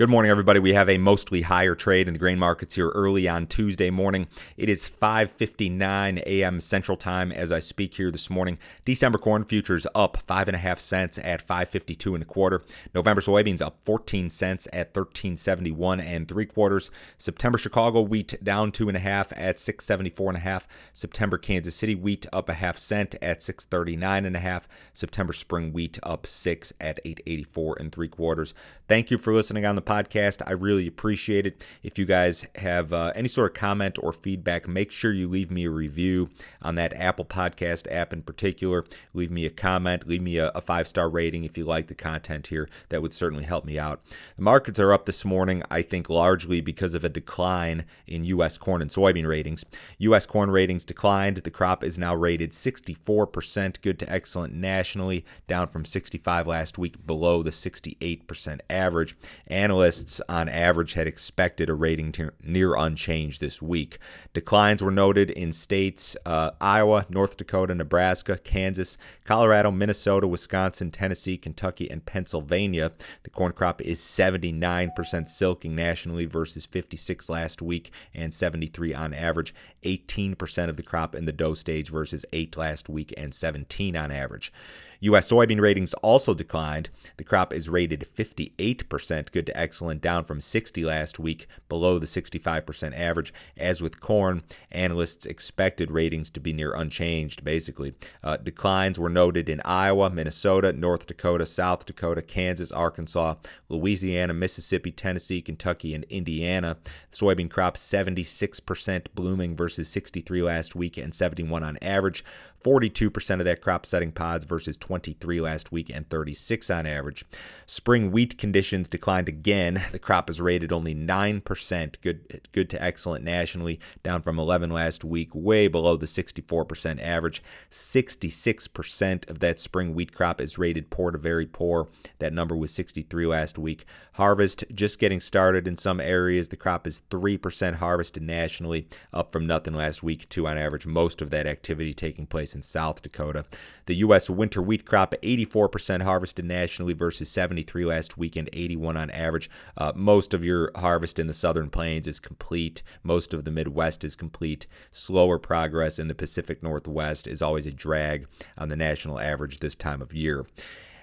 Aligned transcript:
Good 0.00 0.08
morning, 0.08 0.30
everybody. 0.30 0.60
We 0.60 0.72
have 0.72 0.88
a 0.88 0.96
mostly 0.96 1.42
higher 1.42 1.74
trade 1.74 2.08
in 2.08 2.14
the 2.14 2.18
grain 2.18 2.38
markets 2.38 2.74
here 2.74 2.88
early 2.88 3.28
on 3.28 3.46
Tuesday 3.46 3.90
morning. 3.90 4.28
It 4.56 4.70
is 4.70 4.88
5:59 4.88 6.22
a.m. 6.24 6.58
Central 6.60 6.96
Time 6.96 7.30
as 7.30 7.52
I 7.52 7.58
speak 7.58 7.92
here 7.92 8.10
this 8.10 8.30
morning. 8.30 8.58
December 8.86 9.18
corn 9.18 9.44
futures 9.44 9.86
up 9.94 10.16
five 10.26 10.48
and 10.48 10.54
a 10.54 10.58
half 10.58 10.80
cents 10.80 11.18
at 11.18 11.46
5.52 11.46 12.14
and 12.14 12.22
a 12.22 12.24
quarter. 12.24 12.62
November 12.94 13.20
soybeans 13.20 13.60
up 13.60 13.76
14 13.84 14.30
cents 14.30 14.66
at 14.72 14.94
13.71 14.94 16.02
and 16.02 16.26
three 16.26 16.46
quarters. 16.46 16.90
September 17.18 17.58
Chicago 17.58 18.00
wheat 18.00 18.42
down 18.42 18.72
two 18.72 18.88
and 18.88 18.96
a 18.96 19.00
half 19.00 19.34
at 19.36 19.58
6.74 19.58 20.28
and 20.28 20.36
a 20.38 20.40
half. 20.40 20.66
September 20.94 21.36
Kansas 21.36 21.76
City 21.76 21.94
wheat 21.94 22.24
up 22.32 22.48
a 22.48 22.54
half 22.54 22.78
cent 22.78 23.16
at 23.20 23.40
6.39 23.40 24.26
and 24.26 24.34
a 24.34 24.38
half. 24.40 24.66
September 24.94 25.34
spring 25.34 25.74
wheat 25.74 25.98
up 26.02 26.26
six 26.26 26.72
at 26.80 27.04
8.84 27.04 27.78
and 27.78 27.92
three 27.92 28.08
quarters. 28.08 28.54
Thank 28.88 29.10
you 29.10 29.18
for 29.18 29.34
listening 29.34 29.66
on 29.66 29.76
the 29.76 29.89
podcast. 29.90 30.40
I 30.46 30.52
really 30.52 30.86
appreciate 30.86 31.46
it. 31.46 31.66
If 31.82 31.98
you 31.98 32.04
guys 32.04 32.46
have 32.54 32.92
uh, 32.92 33.12
any 33.16 33.26
sort 33.26 33.50
of 33.50 33.54
comment 33.54 33.98
or 34.00 34.12
feedback, 34.12 34.68
make 34.68 34.92
sure 34.92 35.12
you 35.12 35.28
leave 35.28 35.50
me 35.50 35.64
a 35.64 35.70
review 35.70 36.30
on 36.62 36.76
that 36.76 36.94
Apple 36.94 37.24
Podcast 37.24 37.90
app 37.90 38.12
in 38.12 38.22
particular. 38.22 38.84
Leave 39.14 39.32
me 39.32 39.46
a 39.46 39.50
comment, 39.50 40.06
leave 40.06 40.22
me 40.22 40.38
a, 40.38 40.50
a 40.50 40.60
five 40.60 40.86
star 40.86 41.10
rating 41.10 41.42
if 41.42 41.58
you 41.58 41.64
like 41.64 41.88
the 41.88 41.96
content 41.96 42.46
here. 42.46 42.68
That 42.90 43.02
would 43.02 43.12
certainly 43.12 43.42
help 43.42 43.64
me 43.64 43.80
out. 43.80 44.00
The 44.36 44.42
markets 44.42 44.78
are 44.78 44.92
up 44.92 45.06
this 45.06 45.24
morning, 45.24 45.64
I 45.72 45.82
think, 45.82 46.08
largely 46.08 46.60
because 46.60 46.94
of 46.94 47.04
a 47.04 47.08
decline 47.08 47.84
in 48.06 48.22
U.S. 48.24 48.58
corn 48.58 48.82
and 48.82 48.90
soybean 48.92 49.26
ratings. 49.26 49.64
U.S. 49.98 50.24
corn 50.24 50.52
ratings 50.52 50.84
declined. 50.84 51.38
The 51.38 51.50
crop 51.50 51.82
is 51.82 51.98
now 51.98 52.14
rated 52.14 52.52
64% 52.52 53.82
good 53.82 53.98
to 53.98 54.12
excellent 54.12 54.54
nationally, 54.54 55.24
down 55.48 55.66
from 55.66 55.84
65 55.84 56.46
last 56.46 56.78
week, 56.78 57.04
below 57.04 57.42
the 57.42 57.50
68% 57.50 58.60
average. 58.70 59.16
Analysts 59.48 59.79
analysts 59.80 60.20
on 60.28 60.46
average 60.46 60.92
had 60.92 61.06
expected 61.06 61.70
a 61.70 61.74
rating 61.74 62.14
near 62.42 62.74
unchanged 62.74 63.40
this 63.40 63.62
week. 63.62 63.98
Declines 64.34 64.82
were 64.82 64.90
noted 64.90 65.30
in 65.30 65.54
states 65.54 66.18
uh, 66.26 66.50
Iowa, 66.60 67.06
North 67.08 67.38
Dakota, 67.38 67.74
Nebraska, 67.74 68.36
Kansas, 68.36 68.98
Colorado, 69.24 69.70
Minnesota, 69.70 70.28
Wisconsin, 70.28 70.90
Tennessee, 70.90 71.38
Kentucky, 71.38 71.90
and 71.90 72.04
Pennsylvania. 72.04 72.92
The 73.22 73.30
corn 73.30 73.52
crop 73.52 73.80
is 73.80 74.00
79% 74.00 75.28
silking 75.30 75.74
nationally 75.74 76.26
versus 76.26 76.66
56 76.66 77.30
last 77.30 77.62
week 77.62 77.90
and 78.14 78.34
73 78.34 78.92
on 78.92 79.14
average. 79.14 79.54
18% 79.84 80.68
of 80.68 80.76
the 80.76 80.82
crop 80.82 81.14
in 81.14 81.24
the 81.24 81.32
dough 81.32 81.54
stage 81.54 81.88
versus 81.88 82.26
8 82.34 82.54
last 82.58 82.90
week 82.90 83.14
and 83.16 83.34
17 83.34 83.96
on 83.96 84.10
average. 84.10 84.52
U.S. 85.00 85.30
soybean 85.30 85.60
ratings 85.60 85.94
also 85.94 86.34
declined. 86.34 86.90
The 87.16 87.24
crop 87.24 87.54
is 87.54 87.70
rated 87.70 88.06
58% 88.14 89.32
good 89.32 89.46
to 89.46 89.56
excellent, 89.56 90.02
down 90.02 90.24
from 90.24 90.42
60 90.42 90.84
last 90.84 91.18
week, 91.18 91.46
below 91.70 91.98
the 91.98 92.06
65% 92.06 92.98
average. 92.98 93.32
As 93.56 93.80
with 93.80 94.00
corn, 94.00 94.42
analysts 94.70 95.24
expected 95.24 95.90
ratings 95.90 96.28
to 96.30 96.40
be 96.40 96.52
near 96.52 96.74
unchanged, 96.74 97.42
basically. 97.44 97.94
Uh, 98.22 98.36
declines 98.36 98.98
were 98.98 99.08
noted 99.08 99.48
in 99.48 99.62
Iowa, 99.64 100.10
Minnesota, 100.10 100.74
North 100.74 101.06
Dakota, 101.06 101.46
South 101.46 101.86
Dakota, 101.86 102.20
Kansas, 102.20 102.70
Arkansas, 102.70 103.36
Louisiana, 103.70 104.34
Mississippi, 104.34 104.92
Tennessee, 104.92 105.40
Kentucky, 105.40 105.94
and 105.94 106.04
Indiana. 106.10 106.76
Soybean 107.10 107.50
crop 107.50 107.76
76% 107.76 109.06
blooming 109.14 109.56
versus 109.56 109.88
63 109.88 110.42
last 110.42 110.76
week 110.76 110.98
and 110.98 111.14
71 111.14 111.64
on 111.64 111.78
average. 111.80 112.22
42% 112.62 113.38
of 113.38 113.44
that 113.44 113.62
crop 113.62 113.86
setting 113.86 114.12
pods 114.12 114.44
versus 114.44 114.76
23 114.90 115.40
last 115.40 115.70
week 115.70 115.88
and 115.88 116.10
36 116.10 116.68
on 116.68 116.84
average. 116.84 117.24
Spring 117.64 118.10
wheat 118.10 118.36
conditions 118.36 118.88
declined 118.88 119.28
again. 119.28 119.80
The 119.92 120.00
crop 120.00 120.28
is 120.28 120.40
rated 120.40 120.72
only 120.72 120.96
9% 120.96 121.94
good 122.02 122.40
good 122.50 122.68
to 122.70 122.82
excellent 122.82 123.24
nationally, 123.24 123.78
down 124.02 124.20
from 124.20 124.40
11 124.40 124.68
last 124.70 125.04
week, 125.04 125.32
way 125.32 125.68
below 125.68 125.96
the 125.96 126.06
64% 126.06 127.00
average. 127.00 127.40
66% 127.70 129.30
of 129.30 129.38
that 129.38 129.60
spring 129.60 129.94
wheat 129.94 130.12
crop 130.12 130.40
is 130.40 130.58
rated 130.58 130.90
poor 130.90 131.12
to 131.12 131.18
very 131.18 131.46
poor. 131.46 131.86
That 132.18 132.32
number 132.32 132.56
was 132.56 132.72
63 132.72 133.26
last 133.26 133.58
week. 133.58 133.84
Harvest 134.14 134.64
just 134.74 134.98
getting 134.98 135.20
started 135.20 135.68
in 135.68 135.76
some 135.76 136.00
areas. 136.00 136.48
The 136.48 136.56
crop 136.56 136.84
is 136.88 137.02
3% 137.10 137.76
harvested 137.76 138.24
nationally, 138.24 138.88
up 139.12 139.30
from 139.30 139.46
nothing 139.46 139.74
last 139.74 140.02
week, 140.02 140.28
2 140.30 140.48
on 140.48 140.58
average. 140.58 140.84
Most 140.84 141.22
of 141.22 141.30
that 141.30 141.46
activity 141.46 141.94
taking 141.94 142.26
place 142.26 142.56
in 142.56 142.62
South 142.62 143.02
Dakota. 143.02 143.44
The 143.86 143.96
U.S. 143.96 144.28
winter 144.28 144.60
wheat 144.60 144.79
crop, 144.84 145.14
84% 145.22 146.02
harvested 146.02 146.44
nationally 146.44 146.92
versus 146.92 147.30
73 147.30 147.84
last 147.84 148.18
weekend, 148.18 148.50
81 148.52 148.96
on 148.96 149.10
average. 149.10 149.50
Uh, 149.76 149.92
most 149.94 150.34
of 150.34 150.44
your 150.44 150.70
harvest 150.76 151.18
in 151.18 151.26
the 151.26 151.32
southern 151.32 151.70
plains 151.70 152.06
is 152.06 152.20
complete. 152.20 152.82
Most 153.02 153.32
of 153.34 153.44
the 153.44 153.50
Midwest 153.50 154.04
is 154.04 154.16
complete. 154.16 154.66
Slower 154.92 155.38
progress 155.38 155.98
in 155.98 156.08
the 156.08 156.14
Pacific 156.14 156.62
Northwest 156.62 157.26
is 157.26 157.42
always 157.42 157.66
a 157.66 157.72
drag 157.72 158.26
on 158.58 158.68
the 158.68 158.76
national 158.76 159.20
average 159.20 159.60
this 159.60 159.74
time 159.74 160.02
of 160.02 160.12
year. 160.12 160.46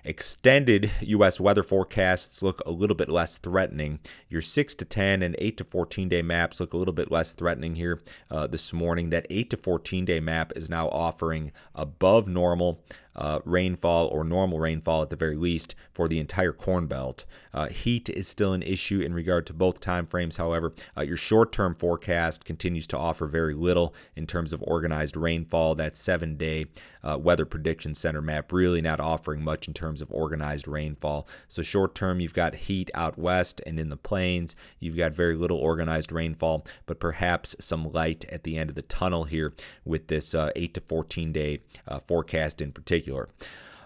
Extended 0.08 0.90
U.S. 1.02 1.38
weather 1.38 1.64
forecasts 1.64 2.42
look 2.42 2.62
a 2.66 2.72
little 2.72 2.96
bit 2.96 3.10
less 3.10 3.40
threatening. 3.40 4.00
Your 4.30 4.42
6 4.42 4.76
to 4.76 4.86
10 4.86 5.22
and 5.22 5.36
8 5.38 5.58
to 5.58 5.64
14 5.66 6.08
day 6.08 6.22
maps 6.22 6.62
look 6.62 6.74
a 6.74 6.78
little 6.78 6.94
bit 6.94 7.12
less 7.12 7.34
threatening 7.34 7.76
here 7.76 8.00
uh, 8.32 8.48
this 8.48 8.72
morning. 8.72 9.10
That 9.10 9.28
8 9.30 9.50
to 9.50 9.58
14 9.58 10.06
day 10.06 10.22
map 10.22 10.54
is 10.56 10.70
now 10.70 10.88
offering 10.88 11.52
above 11.76 12.26
normal 12.26 12.82
uh, 13.18 13.40
rainfall 13.46 14.08
or 14.08 14.24
normal 14.24 14.60
rainfall 14.60 15.02
at 15.02 15.10
the 15.10 15.16
very 15.16 15.36
least 15.36 15.76
for 15.94 16.08
the 16.08 16.20
entire 16.20 16.54
Corn 16.54 16.88
Belt. 16.88 17.26
Uh, 17.54 17.68
heat 17.68 18.10
is 18.10 18.28
still 18.28 18.54
an 18.54 18.62
issue 18.62 19.00
in 19.00 19.14
regard 19.14 19.46
to 19.48 19.54
both 19.54 19.80
time 19.80 20.06
frames. 20.06 20.38
However, 20.38 20.74
uh, 20.96 21.02
your 21.02 21.18
short-term 21.18 21.76
forecast 21.76 22.46
continues 22.46 22.86
to 22.88 22.98
offer 22.98 23.26
very 23.26 23.54
little 23.54 23.96
in 24.16 24.28
terms 24.28 24.54
of 24.54 24.64
organized 24.64 25.18
rainfall. 25.18 25.76
That 25.76 25.98
seven-day 25.98 26.68
uh, 27.04 27.18
weather 27.18 27.46
prediction 27.46 27.96
center 27.96 28.22
map 28.22 28.52
really 28.52 28.82
not 28.82 29.00
offering 29.00 29.44
much 29.44 29.68
in 29.68 29.74
terms 29.74 30.02
of 30.02 30.12
organized 30.12 30.68
rainfall. 30.68 31.28
So 31.48 31.64
short-term, 31.64 32.20
you've 32.20 32.34
got 32.34 32.54
heat 32.54 32.92
out 32.94 33.18
west 33.18 33.62
and 33.66 33.80
in 33.80 33.90
the 33.90 33.98
plains. 33.98 34.56
You've 34.80 34.98
got 34.98 35.14
very 35.14 35.36
little 35.36 35.58
organized 35.58 36.12
rainfall, 36.12 36.66
but 36.86 37.00
perhaps 37.00 37.56
some 37.60 37.92
light 37.92 38.26
at 38.30 38.44
the 38.44 38.58
end 38.58 38.70
of 38.70 38.76
the 38.76 38.82
tunnel 38.84 39.24
here 39.24 39.54
with 39.86 40.08
this 40.08 40.36
uh, 40.36 40.52
8 40.56 40.74
to 40.76 40.82
14 40.82 41.32
day 41.32 41.60
uh, 41.88 42.00
forecast 42.00 42.62
in 42.62 42.72
particular 42.72 43.07
particular. 43.08 43.30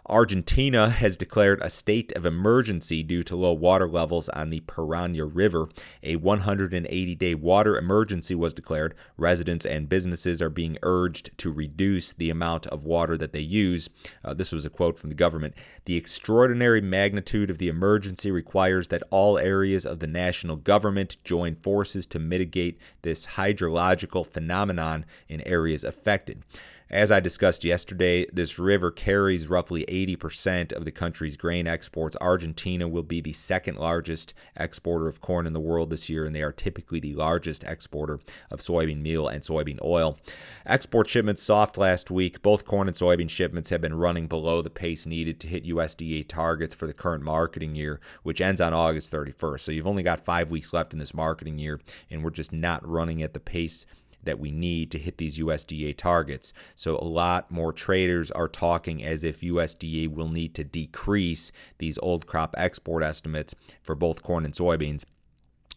Argentina 0.08 0.90
has 0.90 1.16
declared 1.16 1.62
a 1.62 1.70
state 1.70 2.12
of 2.14 2.26
emergency 2.26 3.04
due 3.04 3.24
to 3.24 3.36
low 3.36 3.54
water 3.54 3.88
levels 3.88 4.28
on 4.30 4.50
the 4.50 4.60
Paraná 4.62 5.30
River. 5.32 5.70
A 6.02 6.16
180 6.16 7.16
day 7.16 7.36
water 7.36 7.78
emergency 7.78 8.34
was 8.34 8.54
declared. 8.54 8.96
Residents 9.16 9.64
and 9.64 9.88
businesses 9.88 10.42
are 10.42 10.50
being 10.50 10.78
urged 10.82 11.38
to 11.38 11.52
reduce 11.52 12.14
the 12.14 12.32
amount 12.32 12.66
of 12.68 12.84
water 12.84 13.16
that 13.16 13.32
they 13.32 13.42
use. 13.42 13.90
Uh, 14.26 14.34
this 14.34 14.52
was 14.52 14.66
a 14.66 14.72
quote 14.72 14.98
from 14.98 15.10
the 15.12 15.16
government. 15.16 15.54
The 15.86 15.96
extraordinary 15.96 16.82
magnitude 16.82 17.52
of 17.52 17.60
the 17.60 17.70
emergency 17.70 18.32
requires 18.32 18.88
that 18.88 19.04
all 19.12 19.38
areas 19.38 19.86
of 19.86 20.00
the 20.00 20.08
national 20.08 20.56
government 20.56 21.18
join 21.24 21.56
forces 21.56 22.08
to 22.08 22.20
mitigate 22.20 22.80
this 23.04 23.28
hydrological 23.28 24.26
phenomenon 24.26 25.06
in 25.30 25.42
areas 25.42 25.84
affected. 25.84 26.44
As 26.92 27.10
I 27.10 27.22
discussed 27.22 27.64
yesterday, 27.64 28.26
this 28.34 28.60
river 28.60 28.92
carries 28.92 29.48
roughly 29.48 29.86
80% 29.86 30.74
of 30.74 30.84
the 30.84 30.92
country's 30.92 31.38
grain 31.38 31.66
exports. 31.66 32.18
Argentina 32.20 32.86
will 32.86 33.02
be 33.02 33.22
the 33.22 33.32
second 33.32 33.78
largest 33.78 34.34
exporter 34.58 35.08
of 35.08 35.22
corn 35.22 35.48
in 35.48 35.54
the 35.54 35.62
world 35.62 35.90
this 35.90 36.10
year, 36.10 36.26
and 36.26 36.36
they 36.36 36.42
are 36.42 36.52
typically 36.52 37.00
the 37.00 37.14
largest 37.14 37.64
exporter 37.64 38.20
of 38.50 38.60
soybean 38.60 39.02
meal 39.02 39.30
and 39.30 39.42
soybean 39.42 39.82
oil. 39.82 40.20
Export 40.66 41.08
shipments 41.08 41.42
soft 41.42 41.78
last 41.78 42.12
week. 42.12 42.42
Both 42.42 42.66
corn 42.66 42.90
and 42.90 42.98
soybean 42.98 43.30
shipments 43.30 43.70
have 43.70 43.80
been 43.80 43.96
running 43.96 44.28
below 44.28 44.62
the 44.62 44.70
pace 44.70 45.06
needed 45.06 45.40
to 45.40 45.48
hit 45.48 45.64
USDA 45.64 46.28
targets 46.28 46.76
for 46.76 46.88
the 46.88 46.94
current 46.94 47.24
marketing 47.24 47.74
year, 47.74 48.02
which 48.24 48.42
ends 48.42 48.60
on 48.60 48.74
August 48.74 49.14
31st. 49.14 49.62
So 49.62 49.72
you've 49.72 49.88
only 49.88 50.04
got 50.04 50.26
five 50.26 50.52
weeks 50.52 50.74
left 50.74 50.92
in 50.92 51.00
this 51.00 51.14
marketing 51.14 51.58
year, 51.58 51.80
and 52.10 52.22
we're 52.22 52.32
just 52.32 52.52
not 52.52 52.86
running 52.86 53.24
at 53.24 53.34
the 53.34 53.40
pace 53.40 53.86
that 54.24 54.40
we 54.40 54.52
need 54.52 54.92
to 54.92 55.00
hit 55.00 55.18
these 55.18 55.38
USDA 55.38 55.98
targets. 55.98 56.54
So 56.76 56.98
a 56.98 57.06
lot 57.06 57.52
more 57.52 57.74
traders 57.74 58.32
are 58.32 58.48
talking 58.48 59.04
as 59.04 59.24
if 59.24 59.42
USDA 59.42 60.08
will 60.08 60.30
need 60.30 60.54
to 60.56 60.64
decrease 60.64 61.52
these 61.78 61.98
old 62.00 62.28
crop 62.28 62.56
export 62.58 63.04
estimates 63.04 63.54
for 63.82 63.96
both 63.96 64.22
corn 64.22 64.46
and 64.46 64.54
soybeans 64.54 65.04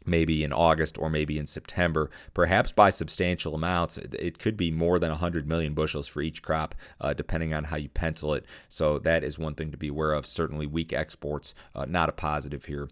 maybe 0.07 0.45
in 0.45 0.53
August 0.53 0.99
or 0.99 1.11
maybe 1.11 1.39
in 1.39 1.47
September, 1.47 2.11
perhaps 2.33 2.73
by 2.73 2.91
substantial 2.91 3.55
amounts. 3.55 3.97
It 3.97 4.39
could 4.39 4.57
be 4.57 4.71
more 4.71 4.99
than 4.99 5.11
100 5.11 5.49
million 5.49 5.75
bushels 5.75 6.07
for 6.07 6.21
each 6.21 6.43
crop, 6.43 6.75
uh, 7.01 7.15
depending 7.15 7.55
on 7.55 7.65
how 7.65 7.77
you 7.77 7.89
pencil 7.89 8.35
it. 8.35 8.45
So 8.69 8.99
that 9.01 9.25
is 9.25 9.39
one 9.39 9.55
thing 9.55 9.71
to 9.71 9.77
be 9.77 9.89
aware 9.89 10.13
of. 10.13 10.27
Certainly, 10.27 10.67
weak 10.67 10.93
exports, 10.93 11.55
uh, 11.75 11.87
not 11.89 12.09
a 12.09 12.13
positive 12.13 12.67
here. 12.67 12.89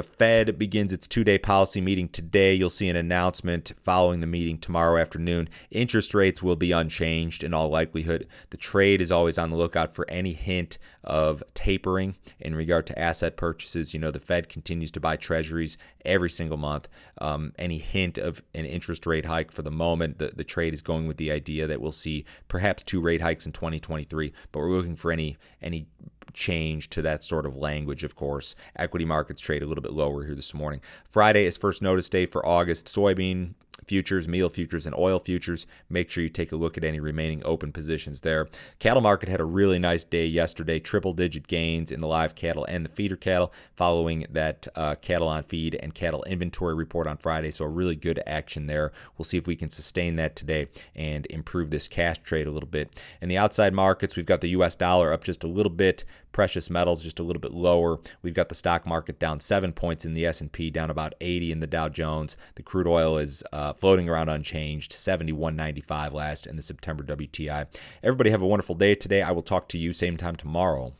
The 0.00 0.04
Fed 0.04 0.58
begins 0.58 0.94
its 0.94 1.06
two 1.06 1.24
day 1.24 1.36
policy 1.36 1.82
meeting 1.82 2.08
today. 2.08 2.54
You'll 2.54 2.70
see 2.70 2.88
an 2.88 2.96
announcement 2.96 3.74
following 3.82 4.20
the 4.20 4.26
meeting 4.26 4.56
tomorrow 4.56 4.98
afternoon. 4.98 5.50
Interest 5.70 6.14
rates 6.14 6.42
will 6.42 6.56
be 6.56 6.72
unchanged 6.72 7.44
in 7.44 7.52
all 7.52 7.68
likelihood. 7.68 8.26
The 8.48 8.56
trade 8.56 9.02
is 9.02 9.12
always 9.12 9.36
on 9.36 9.50
the 9.50 9.58
lookout 9.58 9.94
for 9.94 10.08
any 10.08 10.32
hint 10.32 10.78
of 11.04 11.42
tapering 11.52 12.16
in 12.38 12.54
regard 12.54 12.86
to 12.86 12.98
asset 12.98 13.36
purchases. 13.36 13.92
You 13.92 14.00
know, 14.00 14.10
the 14.10 14.18
Fed 14.18 14.48
continues 14.48 14.90
to 14.92 15.00
buy 15.00 15.16
treasuries 15.16 15.76
every 16.06 16.30
single 16.30 16.56
month. 16.56 16.88
Um, 17.20 17.52
any 17.58 17.76
hint 17.76 18.16
of 18.16 18.42
an 18.54 18.64
interest 18.64 19.04
rate 19.04 19.26
hike 19.26 19.52
for 19.52 19.60
the 19.60 19.70
moment, 19.70 20.18
the, 20.18 20.28
the 20.34 20.44
trade 20.44 20.72
is 20.72 20.80
going 20.80 21.08
with 21.08 21.18
the 21.18 21.30
idea 21.30 21.66
that 21.66 21.82
we'll 21.82 21.92
see 21.92 22.24
perhaps 22.48 22.82
two 22.82 23.02
rate 23.02 23.20
hikes 23.20 23.44
in 23.44 23.52
2023, 23.52 24.32
but 24.50 24.60
we're 24.60 24.70
looking 24.70 24.96
for 24.96 25.12
any 25.12 25.36
any 25.60 25.88
change 26.34 26.90
to 26.90 27.02
that 27.02 27.22
sort 27.22 27.46
of 27.46 27.56
language, 27.56 28.04
of 28.04 28.16
course. 28.16 28.54
Equity 28.76 29.04
markets 29.04 29.40
trade 29.40 29.62
a 29.62 29.66
little 29.66 29.82
bit 29.82 29.92
lower 29.92 30.24
here 30.24 30.34
this 30.34 30.54
morning. 30.54 30.80
Friday 31.08 31.46
is 31.46 31.56
first 31.56 31.82
notice 31.82 32.08
day 32.08 32.26
for 32.26 32.44
August. 32.46 32.86
Soybean 32.86 33.54
futures, 33.86 34.28
meal 34.28 34.48
futures, 34.48 34.86
and 34.86 34.94
oil 34.94 35.18
futures. 35.18 35.66
Make 35.88 36.10
sure 36.10 36.22
you 36.22 36.28
take 36.28 36.52
a 36.52 36.56
look 36.56 36.76
at 36.76 36.84
any 36.84 37.00
remaining 37.00 37.42
open 37.44 37.72
positions 37.72 38.20
there. 38.20 38.48
Cattle 38.78 39.02
market 39.02 39.28
had 39.28 39.40
a 39.40 39.44
really 39.44 39.78
nice 39.78 40.04
day 40.04 40.26
yesterday, 40.26 40.78
triple 40.78 41.12
digit 41.12 41.46
gains 41.46 41.90
in 41.90 42.00
the 42.00 42.06
live 42.06 42.34
cattle 42.34 42.64
and 42.66 42.84
the 42.84 42.88
feeder 42.88 43.16
cattle 43.16 43.52
following 43.76 44.26
that 44.30 44.66
uh, 44.74 44.94
cattle 44.96 45.28
on 45.28 45.42
feed 45.42 45.74
and 45.82 45.94
cattle 45.94 46.22
inventory 46.24 46.74
report 46.74 47.06
on 47.06 47.16
Friday. 47.16 47.50
So, 47.50 47.64
a 47.64 47.68
really 47.68 47.96
good 47.96 48.22
action 48.26 48.66
there. 48.66 48.92
We'll 49.16 49.24
see 49.24 49.38
if 49.38 49.46
we 49.46 49.56
can 49.56 49.70
sustain 49.70 50.16
that 50.16 50.36
today 50.36 50.68
and 50.94 51.26
improve 51.26 51.70
this 51.70 51.88
cash 51.88 52.18
trade 52.22 52.46
a 52.46 52.50
little 52.50 52.68
bit. 52.68 53.02
In 53.20 53.28
the 53.28 53.38
outside 53.38 53.74
markets, 53.74 54.16
we've 54.16 54.26
got 54.26 54.40
the 54.40 54.50
US 54.50 54.76
dollar 54.76 55.12
up 55.12 55.24
just 55.24 55.44
a 55.44 55.48
little 55.48 55.72
bit 55.72 56.04
precious 56.32 56.70
metals 56.70 57.02
just 57.02 57.18
a 57.18 57.22
little 57.22 57.40
bit 57.40 57.52
lower. 57.52 57.98
We've 58.22 58.34
got 58.34 58.48
the 58.48 58.54
stock 58.54 58.86
market 58.86 59.18
down 59.18 59.40
seven 59.40 59.72
points 59.72 60.04
in 60.04 60.14
the 60.14 60.26
S&P, 60.26 60.70
down 60.70 60.90
about 60.90 61.14
80 61.20 61.52
in 61.52 61.60
the 61.60 61.66
Dow 61.66 61.88
Jones. 61.88 62.36
The 62.54 62.62
crude 62.62 62.86
oil 62.86 63.18
is 63.18 63.42
uh, 63.52 63.72
floating 63.74 64.08
around 64.08 64.28
unchanged, 64.28 64.92
71.95 64.92 66.12
last 66.12 66.46
in 66.46 66.56
the 66.56 66.62
September 66.62 67.02
WTI. 67.02 67.66
Everybody 68.02 68.30
have 68.30 68.42
a 68.42 68.46
wonderful 68.46 68.74
day 68.74 68.94
today. 68.94 69.22
I 69.22 69.32
will 69.32 69.42
talk 69.42 69.68
to 69.68 69.78
you 69.78 69.92
same 69.92 70.16
time 70.16 70.36
tomorrow. 70.36 70.94